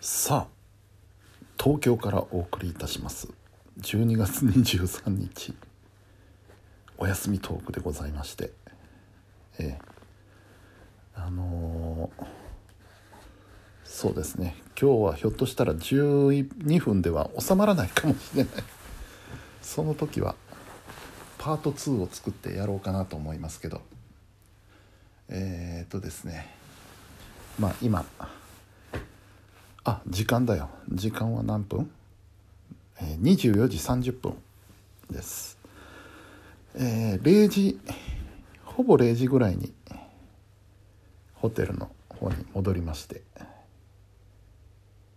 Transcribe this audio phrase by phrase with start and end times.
[0.00, 0.56] さあ
[1.58, 3.28] 東京からお送りいたします。
[3.80, 5.54] 12月23日
[6.98, 8.52] お休みトークでございまして。
[9.58, 9.78] ええ。
[11.14, 12.26] あのー
[13.84, 14.56] そうですね。
[14.78, 18.52] 今日はひょっとしたら12分では収まらないかもしれない。
[19.62, 20.34] その時は
[21.38, 23.80] パート2を作ってやろうかなと思いますけど。
[25.28, 26.54] えー、っとですね。
[27.58, 28.04] まあ今
[29.88, 30.68] あ時間だよ。
[30.90, 31.88] 時間は何分、
[33.00, 34.34] えー、24時30分
[35.08, 35.58] です。
[36.74, 37.78] えー、0時
[38.64, 39.72] ほぼ0時ぐらいに
[41.34, 43.22] ホテルの方に戻りまして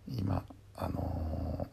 [0.08, 0.44] 今
[0.78, 1.68] あの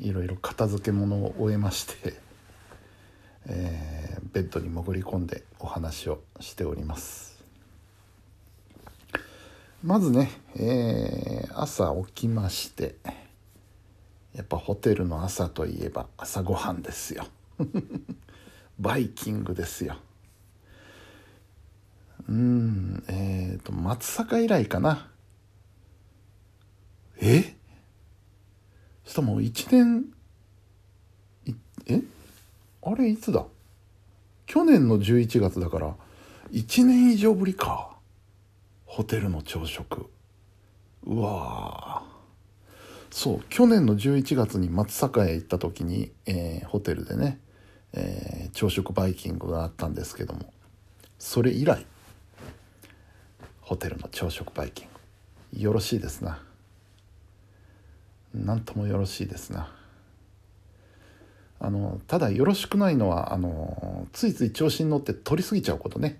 [0.00, 2.14] ーいろいろ片付け物を終えまして、
[3.46, 7.37] えーベッドに潜り込んでお話をしております。
[9.82, 12.96] まずね、えー朝起きまして
[14.32, 17.26] やっぱホテルの朝といえば朝ごはんですよ。
[18.78, 19.96] バイキングですよ。
[22.28, 25.10] うんえっ、と松阪以来かな。
[27.20, 27.56] え？
[29.04, 30.04] したもう1年
[31.46, 31.54] い
[31.86, 32.02] え？
[32.82, 33.44] あれいつだ？
[34.46, 35.96] 去年の11月だから
[36.52, 37.87] 1年以上ぶりか。
[38.88, 40.06] ホテルの朝食。
[41.04, 42.02] うわ
[43.10, 47.38] そう去年の11月に松阪へ行った時に、えーホテルでね、
[47.92, 50.52] えー朝食バイキングがあったんですけども。
[51.18, 51.84] それ以来
[53.60, 54.88] ホテルの朝食バイキン
[55.52, 55.60] グ。
[55.60, 56.42] よろしいですな。
[58.34, 59.70] なんともよろしいですな。
[61.60, 66.18] あのただよろしくないのはあのついつい調子に乗って取りすぎちゃうことね。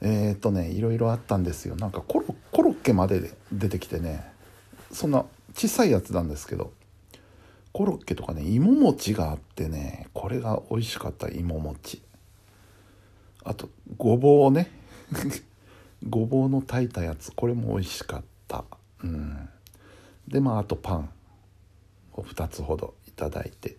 [0.00, 1.76] えっとねいろいろあったんですよ。
[1.76, 4.30] なんかコロコロッケまで出てきてね
[4.92, 6.72] そんな小さいやつなんですけど
[7.72, 12.02] コロッケとかね芋餅があってねこれが美味しかった芋餅
[13.44, 14.70] あとごぼうね。
[16.08, 18.64] ごぼうの炊いたやつこれも美味しかった。
[19.02, 19.48] うん。
[20.28, 21.10] でまああとパン。
[22.20, 23.76] を2つほどいただいて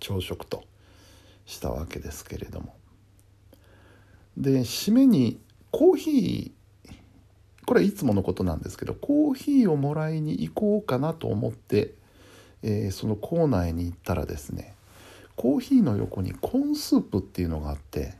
[0.00, 0.64] 朝食と
[1.46, 2.74] したわけですけれども。
[4.36, 5.38] で締めに
[5.70, 6.94] コーヒー
[7.66, 11.94] これはいつものことなんですけどコーヒーをもらいに行こうかなと思って、
[12.62, 14.74] えーそのコーナーに行ったらですね
[15.36, 18.14] コーヒーの横にコーンスープっていうのがあって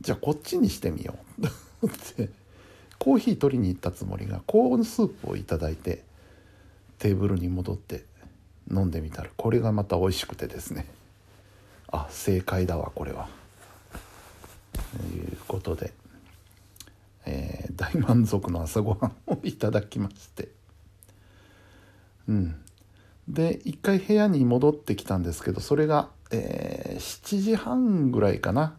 [0.00, 1.48] じゃあこっちにしてみようと
[1.82, 2.30] 思って
[2.98, 6.04] コーヒー取りに行ったつもりがコーンスープをいただいて
[6.98, 8.04] テーブルに戻って
[8.70, 10.86] 飲んでみたらこれがまた美味しくてですね
[11.90, 13.28] あ正解だわこれは。
[15.48, 15.92] ことで、
[17.26, 20.48] えー大満足の朝ごはんをいただきまして。
[22.28, 22.56] うん。
[23.28, 28.76] で一回部屋に戻ってきたんですけどそれが、えー7時半ぐらいかな。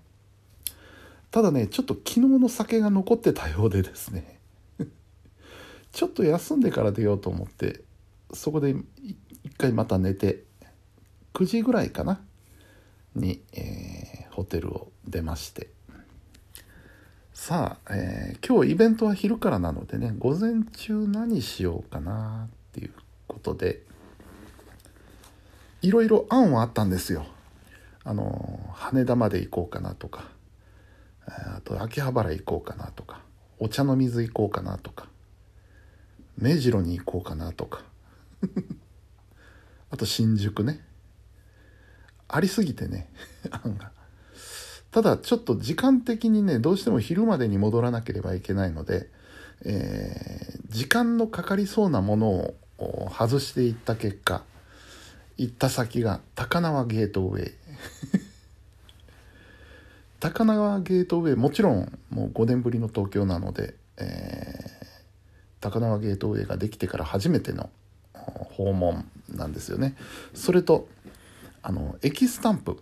[1.31, 4.39] ただねちょっと昨日の酒が残ってたようでですね。
[5.91, 7.83] ちょっと休んでから出ようと思って
[8.33, 8.75] そこで
[9.43, 10.43] 一回また寝て
[11.33, 12.21] 9時ぐらいかな。
[13.15, 15.78] に、えーホテルを出まして。
[17.41, 22.91] さあ、えー今日イベントは昼からなのでね午前中何しようかなっていう
[23.27, 23.81] ことで
[25.81, 27.25] いろいろ案はあったんですよ。
[28.03, 30.25] あの羽田まで行こうかなとか
[31.25, 33.21] あと秋葉原行こうかなとか
[33.57, 35.07] お茶の水行こうかなとか
[36.37, 37.83] 目白に行こうかなとか
[39.91, 40.85] あと新宿ね。
[42.27, 43.09] ありすぎてね
[43.63, 43.98] 案が。
[44.91, 49.07] ただちょっと時間的にねどうしても昼までに戻らなければいけないので、
[49.63, 54.43] えー時間のかかりそうなものを外していった結果
[55.35, 57.53] 行った先が高輪ゲートウェイ。
[60.19, 64.69] 高輪ゲートウェイもちろんもう5年ぶりの東京なので、えー
[65.61, 67.69] 高輪ゲートウェイができてから初めての
[68.13, 69.95] 訪問なんですよね。
[70.33, 70.87] それと
[71.61, 72.81] あの駅スタンプ。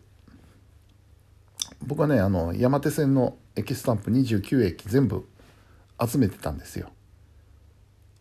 [1.88, 5.25] 僕はねあの山手線の駅スタンプ29駅全部
[6.06, 6.89] 集めてたんですよ。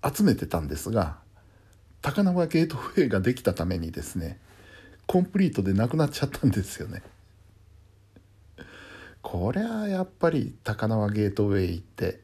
[0.05, 1.17] 集めてたんですが
[2.01, 4.39] 高輪ゲートウェイができたためにですね
[5.07, 7.03] コンプリートでなくなっちゃったんですよね。
[9.21, 12.21] こりゃやっぱり高輪ゲートウェイ行って、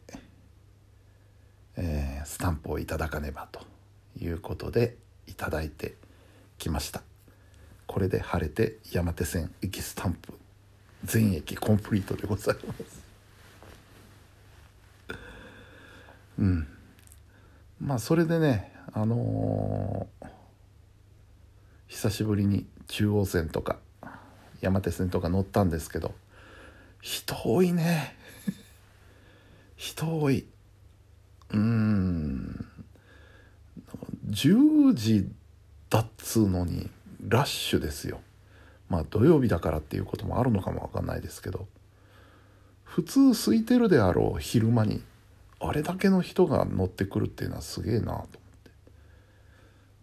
[1.76, 3.60] えースタンプをいただかねばと
[4.20, 4.96] いうことで
[5.26, 5.96] いただいて
[6.56, 7.02] きました。
[7.88, 10.34] これで晴れて山手線駅スタンプ
[11.04, 13.02] 全駅コンプリートでございます。
[16.38, 16.66] うん。
[17.80, 20.26] まあそれでねあのー
[21.88, 23.78] 久しぶりに中央線とか
[24.62, 26.14] 山手線とか乗ったんですけど
[27.02, 28.16] 人多いね。
[29.76, 30.46] 人多い。
[31.50, 32.66] うん。
[34.30, 35.28] 10時
[35.90, 36.88] だっつうのに
[37.28, 38.20] ラッシュですよ。
[38.92, 41.66] まあ土曜日だからっていうこともあるのかもわかんないですけど
[42.84, 45.02] 普通空いてるであろう昼間に
[45.60, 48.30] あれだけの人が乗ってくるっていうのはすげえなと思って。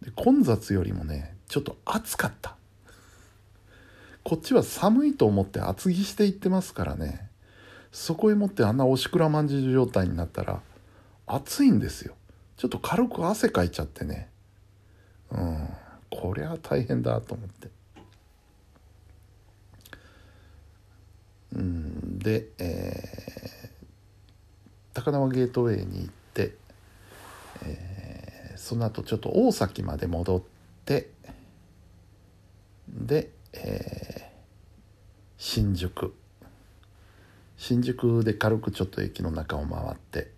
[0.06, 2.56] で混雑よりもねちょっと暑かった。
[4.24, 7.30] こっちは寒いと思って厚着していってますからね
[7.92, 10.62] そこへ持ってあんなおしくらまんじゅう状態になったら
[11.28, 12.16] 暑いんですよ。
[12.58, 14.30] ちょっと軽く汗かいちゃってね。
[15.32, 15.70] うん
[16.10, 17.70] こりゃ大変だと思って
[21.54, 26.54] うんで、えー、高輪ゲートウェイに行って、
[27.64, 30.42] えー、その後ちょっと大崎まで戻っ
[30.86, 31.10] て
[32.88, 34.24] で、えー、
[35.40, 36.14] 新宿。
[37.58, 40.32] 新宿で軽くちょっと駅の中を回って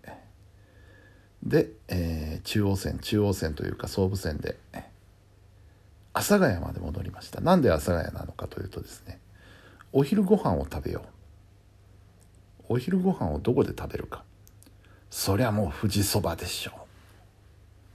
[1.42, 4.56] で、えー、中央線中央線というか総武線で
[6.14, 7.40] 阿佐ヶ谷まで戻りました。
[7.42, 9.20] なんで阿佐ヶ谷なのかというとですね
[9.92, 11.21] お昼ご飯を食べよう。
[12.72, 14.24] お昼ご飯をどこで食べるか。
[15.10, 16.72] そりゃもう富士そばでしょ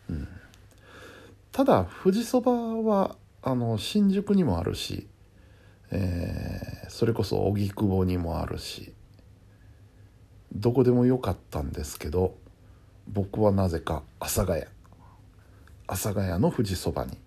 [0.07, 0.27] う、うん、
[1.51, 5.07] ただ富士そばはあの新宿にもあるし、
[5.89, 8.93] えー、それこそ荻窪にもあるし
[10.53, 12.35] どこでもよかったんですけど
[13.07, 14.65] 僕はなぜか阿佐ヶ谷。
[15.87, 17.17] 阿佐ヶ谷の富士そばに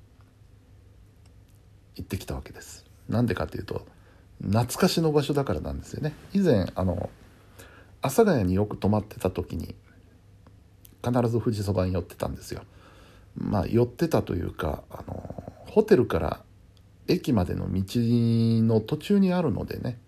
[1.97, 2.85] 行ってきたわけです。
[3.09, 3.87] なんでかっていうと
[4.41, 6.15] 懐かしの場所だからなんですよね。
[6.33, 7.11] 以前あの
[8.03, 9.75] 阿佐ヶ谷によく泊まってた時に
[11.05, 12.63] 必ず富士そばに寄ってたんですよ。
[13.37, 16.41] まあ寄ってたというかあのホテルから
[17.09, 19.99] 駅までの道の途中にあるのでね。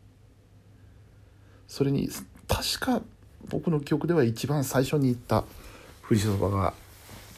[1.69, 2.11] それに
[2.49, 3.03] 確か
[3.49, 5.45] 僕の記憶では一番最初に行った
[6.07, 6.75] 富士そばが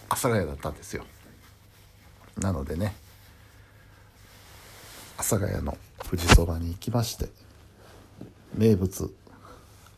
[0.09, 1.05] 阿佐ヶ谷だったんですよ。
[2.39, 2.97] なのでね
[5.17, 7.29] 阿佐ヶ谷の富士そばに行きまして
[8.57, 9.13] 名物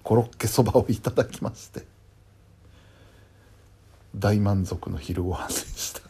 [0.07, 1.83] コロッケそばをいただきまして
[4.15, 6.01] 大満足の昼ご飯でした。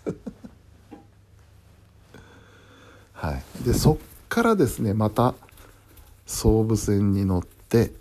[3.26, 3.64] はい。
[3.64, 3.96] でそっ
[4.28, 5.34] からですねまた
[6.26, 7.94] 総武線に乗って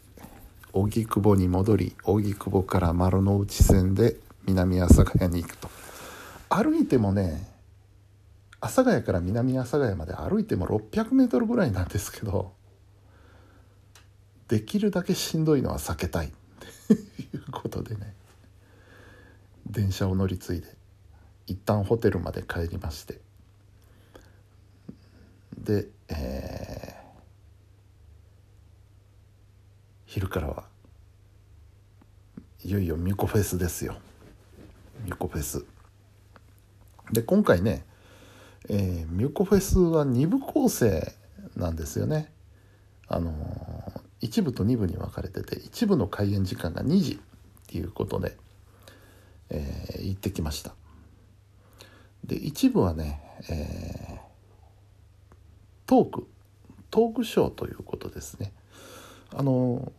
[0.73, 5.69] 荻窪に戻り荻窪から丸の内線で南阿佐ヶ谷に行くと。
[6.49, 7.49] 歩いてもね
[8.59, 12.51] 阿佐ヶ谷から南阿佐ヶ谷まで歩いても600メートルぐらいなんですけど
[14.47, 16.27] できるだけしんどいのは避けたい。
[16.27, 18.13] っていうことでね。
[19.65, 20.67] 電車を乗り継いで
[21.47, 23.19] 一旦ホテルまで帰りまして。
[25.57, 26.95] で、えー
[30.15, 30.63] 昼からは
[32.63, 33.97] いよいよミコフェスですよ。
[35.03, 35.65] ミコフェス。
[37.11, 37.83] で今回ね、
[38.69, 41.11] えー、ミコフェスは2部構成
[41.57, 42.31] なんですよね。
[43.09, 43.33] あの、
[44.25, 47.17] 1部と2部に分かれてて1部の開演時間が2時っ
[47.67, 48.35] ていうことで、
[49.49, 50.73] えー、行ってきました。
[52.25, 54.19] で1部はね、えー、
[55.85, 56.27] トーク
[56.89, 58.51] トークショーということですね。
[59.33, 59.91] あの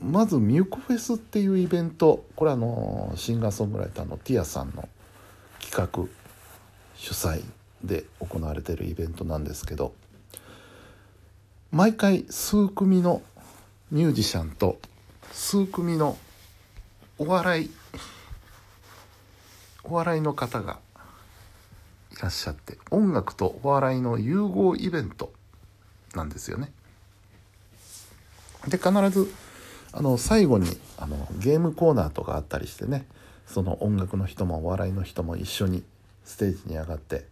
[0.00, 4.88] まずミュコフェスっていうイベントこれはあのシンガーソングライターのティアさんの
[5.60, 6.08] 企画
[6.96, 7.42] 主催
[7.84, 9.94] で行われてるイベントなんですけど
[11.70, 13.22] 毎回数組の
[13.92, 14.80] ミュージシャンと
[15.32, 16.16] 数組の
[17.18, 17.70] お笑い
[19.84, 20.78] お笑いの方が
[22.10, 25.30] いらっしゃって音楽とお笑いの融合イベント
[26.14, 26.72] なんですよね。
[28.66, 29.30] で必ず
[29.92, 33.06] あの最後にあのゲームコーナーとかあったりしてね
[33.46, 35.84] その音楽の人もお笑いの人も一緒に
[36.24, 37.26] ステージに上がって、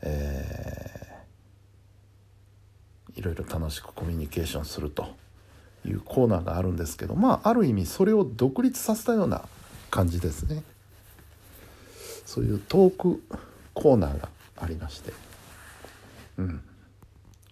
[0.00, 5.20] えー、いろいろ楽しくコミュニケーションすると
[5.86, 9.44] いうコーナーがあるんですけどまあある意味それを独立させたような
[9.90, 10.62] 感じですね。
[12.24, 13.22] そういうトーク
[13.74, 15.12] コーナーがありまして。
[16.38, 16.62] うん。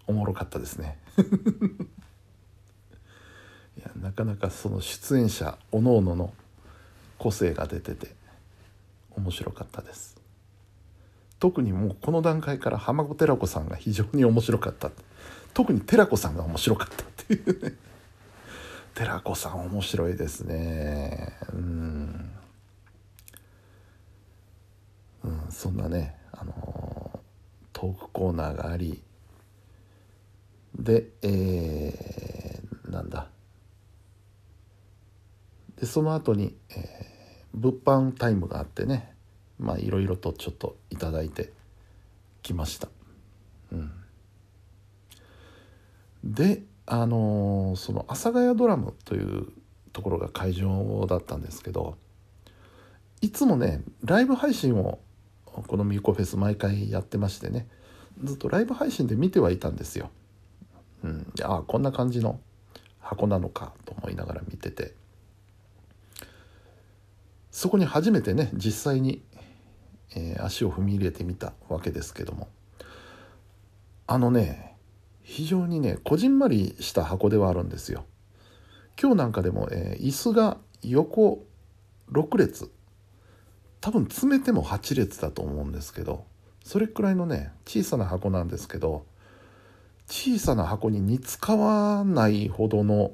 [0.06, 0.98] おもろかったですね。
[3.76, 6.32] いやなかなかその出演者おのおのの
[7.18, 8.14] 個性が出てて
[9.16, 10.16] 面白かったです。
[11.40, 14.90] 特にもうこの段階から浜子寺子さんが非常に面白かった。
[15.54, 17.74] 特に寺子さんが面白かったっていうね。
[18.98, 21.32] 寺子さん面白いですね。
[21.52, 22.30] うん。
[25.22, 27.20] うんそんなね、あの
[27.72, 29.00] トークコーナーがあり。
[30.76, 33.28] で、えー、なんだ。
[35.76, 37.76] でその後に、えー、物
[38.10, 39.14] 販タイムがあってね。
[39.60, 41.52] まあいろいろとちょっといただいて
[42.42, 42.88] きました。
[43.70, 43.92] うん、
[46.24, 49.48] であの、その阿佐ヶ谷ドラムという
[49.92, 51.96] ところが会場だったんですけど
[53.20, 55.00] いつもねライブ配信を
[55.44, 57.66] このミューコフェス毎回やってましてね
[58.22, 60.10] ずっとライブ配信で見てはいたんですよ。
[61.02, 62.40] うん、ああこんな感じの
[63.00, 64.94] 箱なのかと思いながら見てて
[67.50, 69.22] そこに初めてね実際に、
[70.16, 72.48] えー、足を踏み入れてみたわけですけども
[74.08, 74.76] あのね
[75.28, 78.06] 非常にねこじんまりした箱ではあるんですよ。
[79.00, 81.44] 今日なんかでも、えー、椅子が横
[82.10, 82.70] 6列。
[83.82, 86.24] 多分詰めても8列だと思うんですけど
[86.64, 89.04] それくらいのね小さな箱なんですけど
[90.08, 93.12] 小さな箱に似つかわないほどの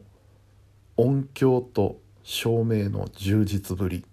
[0.97, 4.07] 音響と照明の充実ぶり。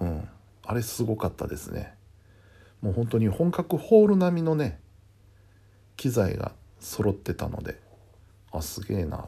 [0.00, 0.28] うん。
[0.64, 1.94] あれすごかったですね。
[2.80, 4.80] もう本当に本格ホール並みのね
[5.98, 7.78] 機材が揃ってたので
[8.52, 9.26] あすげえな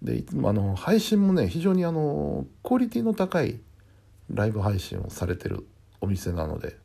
[0.00, 3.60] であの配信もね非常にあのクオリティの高い
[4.30, 5.66] ライブ配信をされてる
[6.00, 6.76] お店なので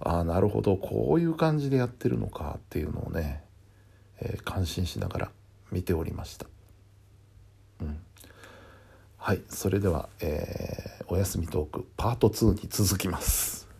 [0.00, 3.42] ああなるほどこういう感じでやってるのかっていうのをね、
[4.20, 5.30] えー、感心しながら
[5.70, 6.46] 見ておりました。
[7.80, 7.98] うん、
[9.16, 13.71] はいそれでは、えー、おやすみトークパート2に続きます。